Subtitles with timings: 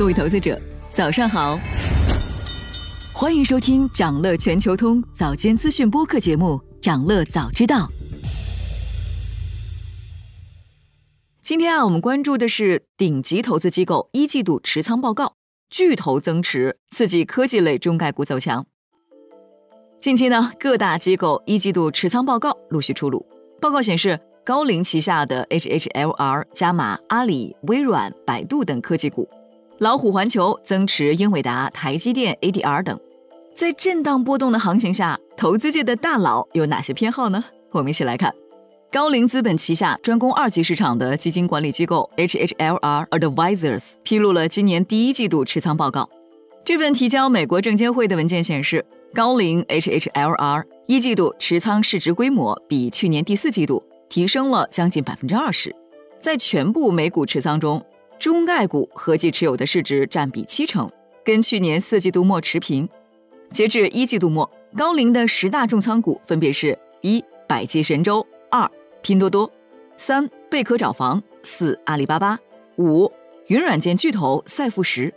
[0.00, 0.58] 各位投资者，
[0.94, 1.58] 早上好！
[3.12, 7.86] 欢迎收听长乐全球通早间资讯播客节目《长乐早知道》。
[11.42, 15.34] 今天啊，我们关注的是顶级投资机构一季度持仓报告，
[15.68, 18.64] 巨头增持刺激科技类中概股走强。
[20.00, 23.26] 近期呢，各大机构一季度持仓报告陆续出炉。
[23.60, 29.28] 报告显示，高瓴旗下的 HHLR 加码阿里、微软、百度等科技股，
[29.80, 33.00] 老虎环球增持英伟达、台积电 ADR 等。
[33.56, 37.42] 在震荡波动的行情下，投资界的大佬有哪些偏好呢？
[37.70, 38.34] 我们一起来看。
[38.92, 46.10] 高瓴资本旗下专攻二级市场的基金管理机构 HHLR Advisors 披露了今年第一季度持仓报告。
[46.62, 48.84] 这份提交美国证监会的文件显示。
[49.12, 55.74] 高瓴 HHLR 一季度持仓市值规模比去年第四季度提升了将近百分之二十，
[56.20, 57.84] 在全部美股持仓中，
[58.20, 60.88] 中概股合计持有的市值占比七成，
[61.24, 62.86] 跟去年四季度末持平。
[63.50, 69.50] 截至一季度末，高瓴的十大重仓股分别是：一、百济神州；二、拼多多；
[69.96, 72.36] 三、贝壳找房；四、阿里巴巴；
[72.76, 73.10] 五、
[73.46, 75.10] 云软件巨头赛富时；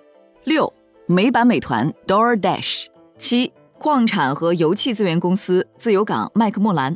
[0.45, 0.73] 六、
[1.05, 2.85] 美版美团 DoorDash；
[3.19, 3.51] 七。
[3.79, 6.95] 矿产和油气资源公司自由港麦克莫兰，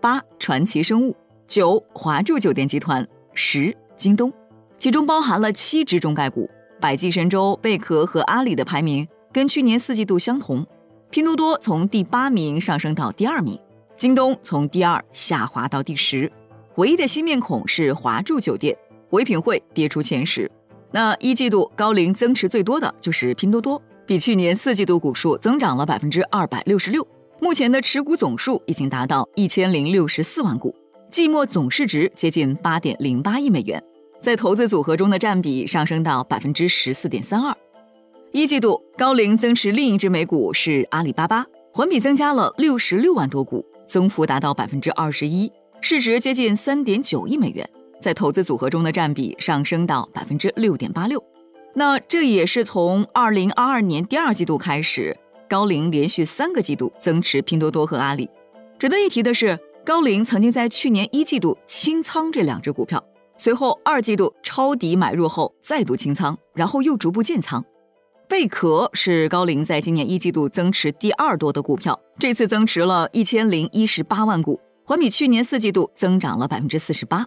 [0.00, 1.16] 八传奇生物，
[1.48, 4.32] 九华住酒店集团，十京东，
[4.78, 6.48] 其中包含了七只中概股，
[6.80, 10.64] 百济神州、贝壳和阿里的排名跟去年四季度相同，
[11.10, 13.58] 拼多多从第八名上升到第二名，
[13.96, 16.30] 京东从第二下滑到第十，
[16.76, 18.76] 唯一的新面孔是华住酒店，
[19.10, 20.48] 唯品会跌出前十，
[20.92, 23.82] 那一季度高瓴增持最多的就是拼多多。
[24.06, 27.06] 比去年四季度股数增长了百分之二百六十六，
[27.40, 30.74] 目前的持股总数已经达到一千零六十四万股，
[31.10, 33.82] 季末总市值接近八点零八亿美元，
[34.20, 37.56] 在投资组合中的占比上升到百分之十四点三二。
[38.32, 47.68] 一季度高瓴增持另一只美股是阿里巴巴，环比增加了六十六万多股，增幅达到百分之二十一，市值接近三点九亿美元，
[48.00, 51.22] 在投资组合中的占比上升到百分之六点八六。
[51.74, 55.16] 那这也是从二零二二年第二季度开始，
[55.48, 58.28] 高瓴连续三个季度增持拼多多和阿里。
[58.78, 63.02] 值得一提的是，高瓴曾经在去年一季度清仓这两只股票，
[63.38, 67.64] 随后二季度抄底买入后再度清仓，然后又逐步建仓。
[68.28, 77.24] 贝壳是高瓴在今年一季度增持第二多的股票，这次增持了一千零一十八万股，环比去年四季度增长了百分之四十八，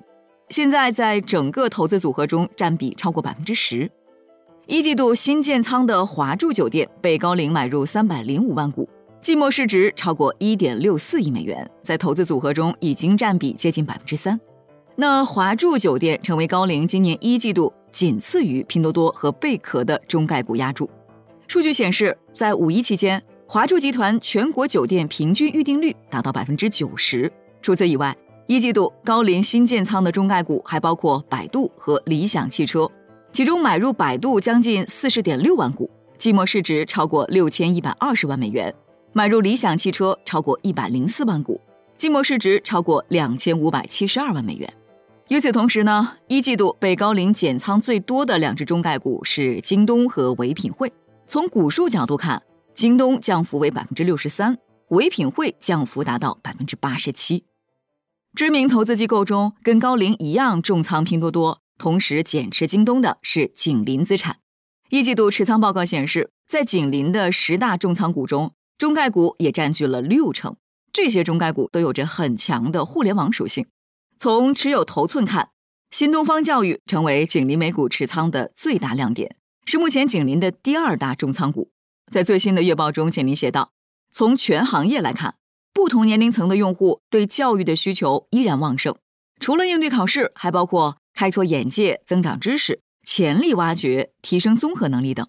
[0.50, 3.90] 现在在整个投资组合中占比超过百分之十。
[4.68, 8.88] 一季度新建仓的华住酒店被高瓴买入三百零五万股，
[9.22, 14.40] 季末市值超过一点六四亿美元，在投资组合中已经占比接近百分之三。
[15.02, 20.88] 那华住酒店成为高瓴今年一季度仅次于拼多多和贝壳的中概股压注。
[21.48, 27.32] 数据显示，在五一期间，华住集团全国酒店平均预订率达到百分之九十。
[27.64, 32.88] 除此以外，一季度高瓴新建仓的中概股还包括百度和理想汽车。
[33.34, 35.90] 其中买入百度将近四十点六万股，
[36.20, 38.72] 季末市值超过六千一百二十万美元；
[39.14, 41.60] 买入理想汽车超过一百零四万股，
[41.98, 44.72] 季末市值超过两千五百七十二万美元。
[45.32, 50.92] 与此同时呢，一季度被高瓴减仓最多的两只中概股是京东和唯品会。
[51.26, 52.44] 从股数角度看，
[52.74, 54.58] 京东降幅为百分之六十三，
[54.90, 57.46] 唯品会降幅达到百分之八十七。
[58.36, 61.62] 知名投资机构中跟高瓴一样重仓拼多多。
[61.78, 64.40] 同时减持京东的是景林资产。
[64.90, 70.58] 一季度持仓报告显示，在景林的十大重仓股中，中概股也占据了六成。
[70.92, 73.66] 这些中概股都有着很强的互联网属性。
[74.24, 75.50] 从持有头寸看，
[75.90, 81.72] 新东方教育成为景林美股持仓的最大亮点，是目前景林的第二大重仓股。
[82.12, 83.72] 在最新的月报中，景林写道
[84.14, 85.38] ：“从全行业来看，
[85.74, 88.96] 不同年龄层的用户对教育的需求依然旺盛。
[89.40, 95.28] 除了应对考试，还包括。”开拓眼界、增长知识、潜力挖掘、提升综合能力等。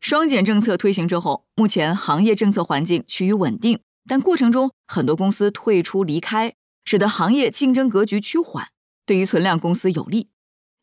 [0.00, 8.68] 双减政策推行之后，目前行业政策环境趋于稳定，但过程中很多公司退出离开，使得行业竞争格局趋缓，
[9.06, 10.28] 对于存量公司有利。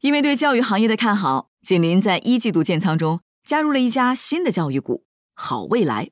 [0.01, 5.05] 因为对教育行业的看好，锦麟在一季度建仓中加入了一家新的教育股——
[5.35, 6.11] 好未来。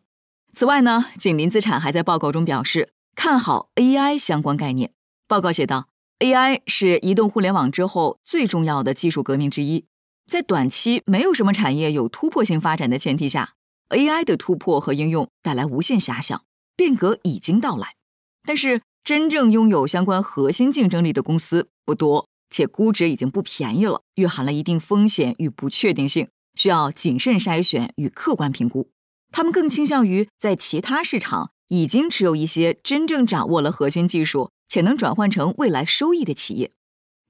[0.53, 4.93] 此外呢，锦麟资产还在报告中表示看好 AI 相关概念。
[5.27, 5.89] 报告写道。
[6.19, 9.85] AI 是移动互联网之后最重要的技术革命之一，
[10.25, 13.53] 在短期没有什么产业有突破性发展的前提下
[13.89, 16.43] ，AI 的突破和应用带来无限遐想，
[16.75, 17.97] 变革已经到来。
[18.43, 28.89] 但是，真正拥有相关核心竞争力的公司不多，且估值已经不便宜了，蕴含了一定风险与不确定性，需要谨慎筛选与客观评估。
[29.31, 36.73] 他们更倾向于在其他市场已经持有一些真正掌握了核心技术且能转换成未来收益的企业。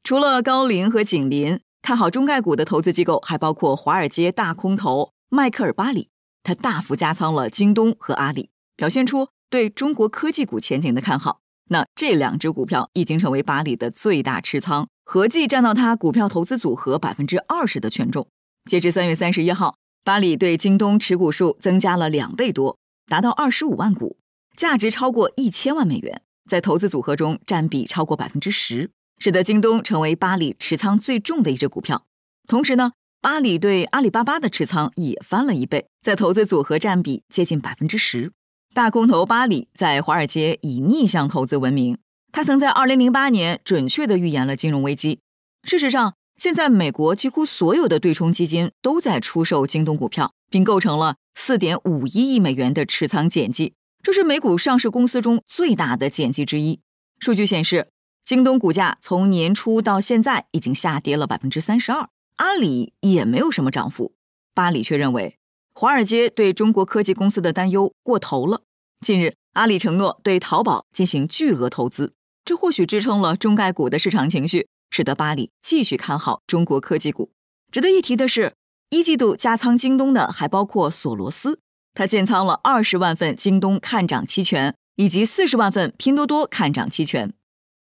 [0.02, 6.10] 除了高瓴和景林，看好中概股的投资机构还包括华尔街大空头迈克尔·巴里，
[6.42, 11.42] 他大幅加仓了京东和阿里，表现出对中国科技股前景的看好。
[11.70, 18.28] 那这两只股票已经成为巴里的最大持仓，合计占到他股票投资组合百分之二十的权重。
[18.70, 22.78] 截至三月三十一号，巴里对京东持股数增加了两倍多，
[23.08, 24.18] 达到二十五万股，
[24.56, 32.06] 价值超过一千万美元，在投资组合中占比超过百分之十，使得京东成为巴里持仓最重的一只股票。
[32.48, 32.92] 同时呢，
[33.22, 38.32] 巴里对阿里巴巴的持仓也翻了一倍，在投资组合占比接近百分之十。
[38.74, 41.98] 大空头巴里在华尔街以逆向投资闻名，
[42.32, 45.20] 他曾在2008年准确地预言了金融危机。
[45.64, 53.74] 事实上，现在美国几乎所有的对冲基金都在出售京东股票，并构成了4.51亿美元的持仓减记，
[54.04, 56.80] 这是美股上市公司中最大的减记之一。
[57.20, 57.90] 数据显示，
[58.24, 64.14] 京东股价从年初到现在已经下跌了百分之三十二，阿里也没有什么涨幅。
[64.54, 65.38] 巴里却认为，
[65.80, 68.64] 华尔街对中国科技公司的担忧过头了。
[69.06, 72.14] 近日，阿里承诺对淘宝进行巨额投资，
[72.44, 77.30] 这或许支撑了中概股的市场情绪，使得巴里继续看好中国科技股。
[77.72, 78.56] 值得一提的是，
[78.90, 81.60] 一季度加仓京东的还包括索罗斯，
[81.94, 87.32] 他建仓了二十万份京东看涨期权，以及四十万份拼多多看涨期权。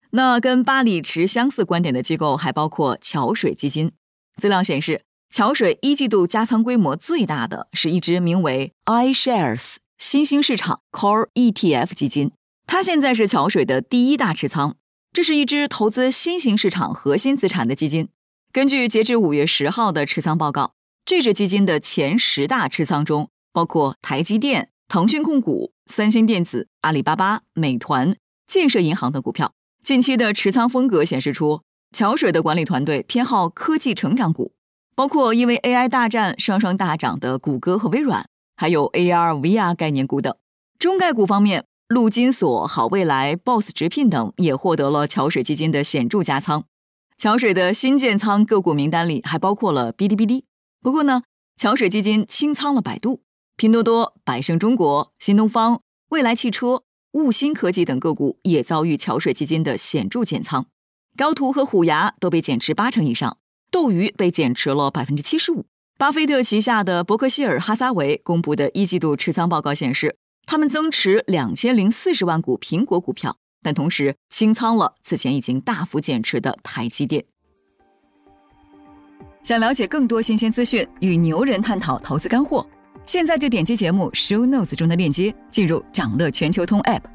[0.09, 3.91] 那跟巴里持相似观点的机构还包括桥水基金。
[4.41, 9.75] 资料显示，桥水一季度加仓规模最大的是一只名为 iShares。
[9.97, 12.31] 新兴市场 Core ETF 基金，
[12.67, 14.75] 它现在是桥水的第一大持仓。
[15.13, 18.09] 这是一只投资新兴市场核心资产的基金。
[18.51, 20.73] 根据截至五月十号的持仓报告，
[21.05, 29.53] 这支基金的前十大持仓中包括台积电、腾讯控股、三星电子、阿里巴巴、美团、建设银行等股票。
[29.81, 31.61] 近期的持仓风格显示出，
[31.93, 34.53] 桥水的管理团队偏好科技成长股，
[34.95, 38.25] 包括因为 AI 大战双双大涨的谷歌和微软。
[38.57, 40.33] 还有 AR、VR 概念股等。
[40.79, 46.63] 中概股方面，陆金所、好未来、Boss 直聘等也获得了桥水基金的显著加仓。
[47.17, 50.45] 桥水的新建仓个股名单里还包括了哔哩哔哩。
[50.81, 51.23] 不过呢，
[51.57, 53.23] 桥水基金清仓了百度、
[53.57, 60.67] 拼多多、百胜中国、新东方、蔚来汽车、悟新科技等个股也遭遇桥水基金的显著减仓。
[61.17, 63.37] 高途和虎牙都被减持八成以上，
[63.71, 65.65] 斗鱼被减持了百分之七十五。
[65.97, 77.23] 巴菲特旗下的伯克希尔哈撒韦公布的一季度持仓报告显示，他们增持两千零四十万股苹果股票，但同时清仓了此前已经大幅减持的台积电。
[79.41, 82.67] 想了解更多新鲜资讯，与牛人探讨投资干货，
[83.05, 87.14] 现在就点击节目 show notes 中的链接，进入掌乐全球通 app。